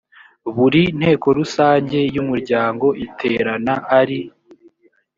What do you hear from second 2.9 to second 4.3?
iterana ari